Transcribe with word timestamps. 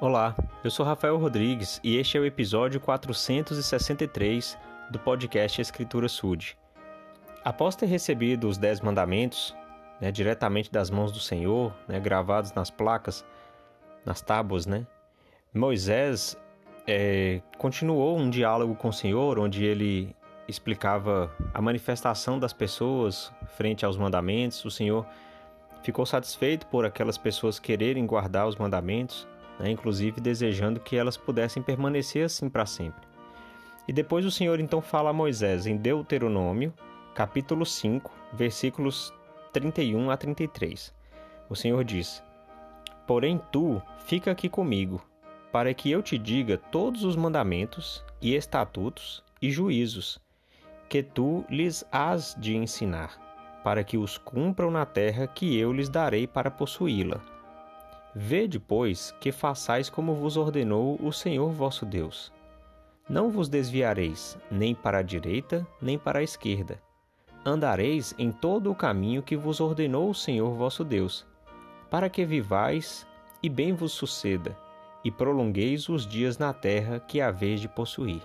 Olá, 0.00 0.32
eu 0.62 0.70
sou 0.70 0.86
Rafael 0.86 1.16
Rodrigues 1.16 1.80
e 1.82 1.96
este 1.96 2.16
é 2.16 2.20
o 2.20 2.24
episódio 2.24 2.78
463 2.78 4.56
do 4.88 4.96
podcast 4.96 5.60
Escritura 5.60 6.08
Sud. 6.08 6.56
Após 7.44 7.74
ter 7.74 7.86
recebido 7.86 8.48
os 8.48 8.56
Dez 8.56 8.80
Mandamentos, 8.80 9.56
né, 10.00 10.12
diretamente 10.12 10.70
das 10.70 10.88
mãos 10.88 11.10
do 11.10 11.18
Senhor, 11.18 11.74
né, 11.88 11.98
gravados 11.98 12.52
nas 12.52 12.70
placas, 12.70 13.24
nas 14.04 14.20
tábuas, 14.20 14.66
né, 14.66 14.86
Moisés 15.52 16.36
é, 16.86 17.42
continuou 17.58 18.16
um 18.16 18.30
diálogo 18.30 18.76
com 18.76 18.90
o 18.90 18.92
Senhor, 18.92 19.36
onde 19.36 19.64
ele 19.64 20.14
explicava 20.46 21.28
a 21.52 21.60
manifestação 21.60 22.38
das 22.38 22.52
pessoas 22.52 23.32
frente 23.56 23.84
aos 23.84 23.96
mandamentos. 23.96 24.64
O 24.64 24.70
Senhor 24.70 25.04
ficou 25.82 26.06
satisfeito 26.06 26.68
por 26.68 26.86
aquelas 26.86 27.18
pessoas 27.18 27.58
quererem 27.58 28.06
guardar 28.06 28.46
os 28.46 28.54
mandamentos 28.54 29.26
né, 29.58 29.70
inclusive 29.70 30.20
desejando 30.20 30.80
que 30.80 30.96
elas 30.96 31.16
pudessem 31.16 31.62
permanecer 31.62 32.24
assim 32.24 32.48
para 32.48 32.66
sempre. 32.66 33.06
E 33.86 33.92
depois 33.92 34.24
o 34.24 34.30
Senhor 34.30 34.60
então 34.60 34.80
fala 34.80 35.10
a 35.10 35.14
Moisés 35.14 35.66
em 35.66 35.76
Deuteronômio, 35.76 36.72
capítulo 37.14 37.64
5, 37.64 38.10
versículos 38.32 39.12
31 39.52 40.10
a 40.10 40.16
33. 40.16 40.94
O 41.48 41.56
Senhor 41.56 41.82
diz: 41.84 42.22
Porém 43.06 43.40
tu 43.50 43.82
fica 44.04 44.30
aqui 44.30 44.48
comigo, 44.48 45.02
para 45.50 45.72
que 45.72 45.90
eu 45.90 46.02
te 46.02 46.18
diga 46.18 46.58
todos 46.58 47.02
os 47.02 47.16
mandamentos 47.16 48.04
e 48.20 48.34
estatutos 48.34 49.24
e 49.40 49.50
juízos 49.50 50.20
que 50.88 51.02
tu 51.02 51.44
lhes 51.48 51.84
has 51.92 52.34
de 52.38 52.56
ensinar, 52.56 53.60
para 53.64 53.84
que 53.84 53.96
os 53.98 54.16
cumpram 54.16 54.70
na 54.70 54.86
terra 54.86 55.26
que 55.26 55.58
eu 55.58 55.72
lhes 55.72 55.88
darei 55.88 56.26
para 56.26 56.50
possuí-la 56.50 57.37
Vede, 58.14 58.58
pois, 58.58 59.14
que 59.20 59.30
façais 59.30 59.90
como 59.90 60.14
vos 60.14 60.36
ordenou 60.36 60.98
o 61.02 61.12
Senhor 61.12 61.50
vosso 61.52 61.84
Deus. 61.84 62.32
Não 63.08 63.30
vos 63.30 63.48
desviareis 63.48 64.38
nem 64.50 64.74
para 64.74 64.98
a 64.98 65.02
direita, 65.02 65.66
nem 65.80 65.98
para 65.98 66.18
a 66.18 66.22
esquerda. 66.22 66.80
Andareis 67.44 68.14
em 68.18 68.30
todo 68.30 68.70
o 68.70 68.74
caminho 68.74 69.22
que 69.22 69.36
vos 69.36 69.60
ordenou 69.60 70.10
o 70.10 70.14
Senhor 70.14 70.54
vosso 70.54 70.84
Deus, 70.84 71.26
para 71.90 72.10
que 72.10 72.24
vivais 72.24 73.06
e 73.42 73.48
bem 73.48 73.72
vos 73.72 73.92
suceda, 73.92 74.56
e 75.04 75.10
prolongueis 75.10 75.88
os 75.88 76.06
dias 76.06 76.38
na 76.38 76.52
terra 76.52 77.00
que 77.00 77.20
haveis 77.20 77.60
de 77.60 77.68
possuir. 77.68 78.20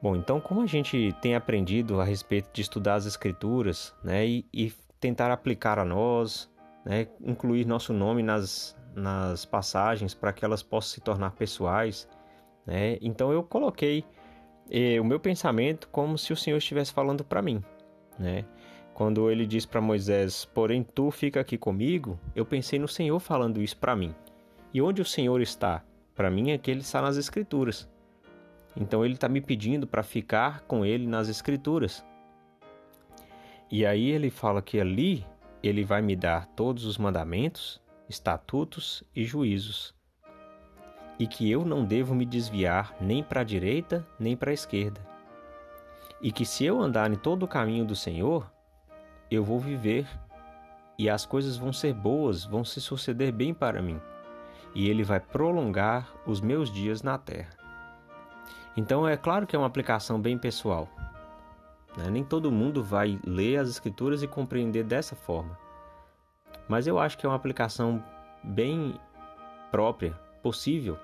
Bom, 0.00 0.14
então, 0.14 0.40
como 0.40 0.60
a 0.60 0.66
gente 0.66 1.16
tem 1.20 1.34
aprendido 1.34 2.00
a 2.00 2.04
respeito 2.04 2.50
de 2.52 2.60
estudar 2.60 2.94
as 2.94 3.06
Escrituras 3.06 3.94
né, 4.04 4.26
e, 4.26 4.46
e 4.52 4.72
tentar 5.00 5.32
aplicar 5.32 5.78
a 5.78 5.84
nós, 5.84 6.48
né, 6.86 7.08
incluir 7.20 7.66
nosso 7.66 7.92
nome 7.92 8.22
nas, 8.22 8.76
nas 8.94 9.44
passagens 9.44 10.14
para 10.14 10.32
que 10.32 10.44
elas 10.44 10.62
possam 10.62 10.94
se 10.94 11.00
tornar 11.00 11.32
pessoais. 11.32 12.08
Né? 12.64 12.96
Então 13.02 13.32
eu 13.32 13.42
coloquei 13.42 14.04
eh, 14.70 15.00
o 15.00 15.04
meu 15.04 15.18
pensamento 15.18 15.88
como 15.88 16.16
se 16.16 16.32
o 16.32 16.36
Senhor 16.36 16.58
estivesse 16.58 16.92
falando 16.92 17.24
para 17.24 17.42
mim. 17.42 17.60
Né? 18.16 18.44
Quando 18.94 19.28
ele 19.28 19.44
diz 19.44 19.66
para 19.66 19.80
Moisés, 19.80 20.44
porém 20.44 20.84
tu 20.84 21.10
fica 21.10 21.40
aqui 21.40 21.58
comigo, 21.58 22.20
eu 22.36 22.46
pensei 22.46 22.78
no 22.78 22.86
Senhor 22.86 23.18
falando 23.18 23.60
isso 23.60 23.76
para 23.76 23.96
mim. 23.96 24.14
E 24.72 24.80
onde 24.80 25.02
o 25.02 25.04
Senhor 25.04 25.40
está? 25.40 25.82
Para 26.14 26.30
mim 26.30 26.52
é 26.52 26.58
que 26.58 26.70
ele 26.70 26.80
está 26.80 27.02
nas 27.02 27.16
Escrituras. 27.16 27.90
Então 28.76 29.04
ele 29.04 29.14
está 29.14 29.28
me 29.28 29.40
pedindo 29.40 29.88
para 29.88 30.04
ficar 30.04 30.60
com 30.62 30.84
ele 30.84 31.06
nas 31.06 31.28
Escrituras. 31.28 32.06
E 33.68 33.84
aí 33.84 34.08
ele 34.08 34.30
fala 34.30 34.62
que 34.62 34.78
ali 34.78 35.26
ele 35.62 35.84
vai 35.84 36.02
me 36.02 36.14
dar 36.14 36.46
todos 36.46 36.84
os 36.84 36.98
mandamentos, 36.98 37.80
estatutos 38.08 39.02
e 39.14 39.24
juízos, 39.24 39.94
e 41.18 41.26
que 41.26 41.50
eu 41.50 41.64
não 41.64 41.84
devo 41.84 42.14
me 42.14 42.26
desviar 42.26 42.94
nem 43.00 43.22
para 43.22 43.40
a 43.40 43.44
direita 43.44 44.06
nem 44.18 44.36
para 44.36 44.50
a 44.50 44.54
esquerda, 44.54 45.00
e 46.20 46.30
que 46.30 46.44
se 46.44 46.64
eu 46.64 46.80
andar 46.80 47.10
em 47.10 47.16
todo 47.16 47.44
o 47.44 47.48
caminho 47.48 47.84
do 47.84 47.96
Senhor, 47.96 48.50
eu 49.30 49.42
vou 49.42 49.58
viver 49.58 50.06
e 50.98 51.10
as 51.10 51.26
coisas 51.26 51.56
vão 51.56 51.72
ser 51.72 51.92
boas, 51.92 52.44
vão 52.44 52.64
se 52.64 52.80
suceder 52.80 53.32
bem 53.32 53.52
para 53.52 53.82
mim, 53.82 54.00
e 54.74 54.88
Ele 54.88 55.02
vai 55.02 55.20
prolongar 55.20 56.08
os 56.26 56.40
meus 56.40 56.70
dias 56.70 57.02
na 57.02 57.18
terra. 57.18 57.50
Então 58.76 59.08
é 59.08 59.16
claro 59.16 59.46
que 59.46 59.56
é 59.56 59.58
uma 59.58 59.66
aplicação 59.66 60.20
bem 60.20 60.36
pessoal. 60.36 60.88
Né? 61.96 62.10
Nem 62.10 62.24
todo 62.24 62.52
mundo 62.52 62.82
vai 62.82 63.18
ler 63.24 63.58
as 63.58 63.68
Escrituras 63.68 64.22
e 64.22 64.28
compreender 64.28 64.84
dessa 64.84 65.16
forma. 65.16 65.58
Mas 66.68 66.86
eu 66.86 66.98
acho 66.98 67.16
que 67.16 67.24
é 67.24 67.28
uma 67.28 67.36
aplicação 67.36 68.02
bem 68.42 68.98
própria, 69.70 70.12
possível. 70.42 70.98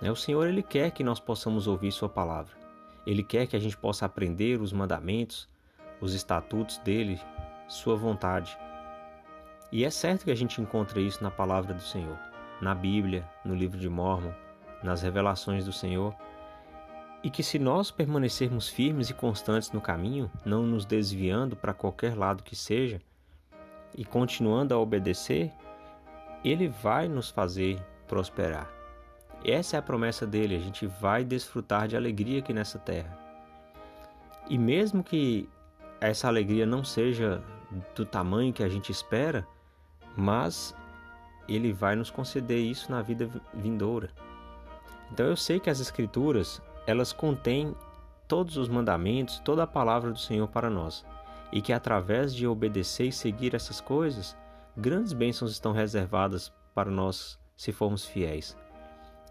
Né? 0.00 0.10
O 0.10 0.16
Senhor 0.16 0.46
ele 0.46 0.62
quer 0.62 0.90
que 0.90 1.02
nós 1.02 1.18
possamos 1.18 1.66
ouvir 1.66 1.90
Sua 1.92 2.08
palavra. 2.08 2.54
Ele 3.06 3.22
quer 3.22 3.46
que 3.46 3.56
a 3.56 3.58
gente 3.58 3.76
possa 3.76 4.06
aprender 4.06 4.60
os 4.60 4.72
mandamentos, 4.72 5.48
os 6.00 6.14
estatutos 6.14 6.78
dele, 6.78 7.20
Sua 7.66 7.96
vontade. 7.96 8.56
E 9.72 9.84
é 9.84 9.90
certo 9.90 10.24
que 10.24 10.30
a 10.30 10.36
gente 10.36 10.60
encontra 10.60 11.00
isso 11.00 11.22
na 11.22 11.30
palavra 11.30 11.72
do 11.72 11.80
Senhor, 11.80 12.18
na 12.60 12.74
Bíblia, 12.74 13.28
no 13.44 13.54
livro 13.54 13.78
de 13.78 13.88
Mormon, 13.88 14.32
nas 14.82 15.02
revelações 15.02 15.64
do 15.64 15.72
Senhor 15.72 16.14
e 17.22 17.30
que 17.30 17.42
se 17.42 17.58
nós 17.58 17.90
permanecermos 17.90 18.68
firmes 18.68 19.10
e 19.10 19.14
constantes 19.14 19.70
no 19.70 19.80
caminho, 19.80 20.30
não 20.44 20.64
nos 20.64 20.84
desviando 20.84 21.54
para 21.54 21.72
qualquer 21.72 22.16
lado 22.16 22.42
que 22.42 22.56
seja, 22.56 23.00
e 23.96 24.04
continuando 24.04 24.74
a 24.74 24.78
obedecer, 24.78 25.52
ele 26.44 26.68
vai 26.68 27.08
nos 27.08 27.30
fazer 27.30 27.80
prosperar. 28.08 28.68
Essa 29.44 29.76
é 29.76 29.78
a 29.78 29.82
promessa 29.82 30.26
dele, 30.26 30.56
a 30.56 30.60
gente 30.60 30.86
vai 30.86 31.24
desfrutar 31.24 31.86
de 31.86 31.96
alegria 31.96 32.40
aqui 32.40 32.52
nessa 32.52 32.78
terra. 32.78 33.18
E 34.48 34.58
mesmo 34.58 35.04
que 35.04 35.48
essa 36.00 36.26
alegria 36.26 36.66
não 36.66 36.82
seja 36.82 37.42
do 37.94 38.04
tamanho 38.04 38.52
que 38.52 38.62
a 38.62 38.68
gente 38.68 38.90
espera, 38.90 39.46
mas 40.16 40.74
ele 41.48 41.72
vai 41.72 41.94
nos 41.94 42.10
conceder 42.10 42.58
isso 42.58 42.90
na 42.90 43.02
vida 43.02 43.28
vindoura. 43.54 44.10
Então 45.12 45.26
eu 45.26 45.36
sei 45.36 45.60
que 45.60 45.70
as 45.70 45.80
escrituras 45.80 46.60
elas 46.86 47.12
contêm 47.12 47.74
todos 48.26 48.56
os 48.56 48.68
mandamentos, 48.68 49.38
toda 49.40 49.62
a 49.62 49.66
palavra 49.66 50.10
do 50.10 50.18
Senhor 50.18 50.48
para 50.48 50.70
nós, 50.70 51.04
e 51.52 51.60
que 51.60 51.72
através 51.72 52.34
de 52.34 52.46
obedecer 52.46 53.08
e 53.08 53.12
seguir 53.12 53.54
essas 53.54 53.80
coisas, 53.80 54.36
grandes 54.76 55.12
bênçãos 55.12 55.52
estão 55.52 55.72
reservadas 55.72 56.52
para 56.74 56.90
nós 56.90 57.38
se 57.56 57.72
formos 57.72 58.04
fiéis. 58.04 58.56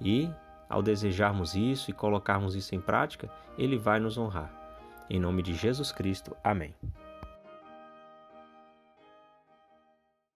E, 0.00 0.30
ao 0.68 0.82
desejarmos 0.82 1.54
isso 1.54 1.90
e 1.90 1.94
colocarmos 1.94 2.54
isso 2.54 2.74
em 2.74 2.80
prática, 2.80 3.30
Ele 3.58 3.76
vai 3.76 4.00
nos 4.00 4.18
honrar. 4.18 4.50
Em 5.08 5.20
nome 5.20 5.42
de 5.42 5.54
Jesus 5.54 5.92
Cristo. 5.92 6.36
Amém. 6.42 6.74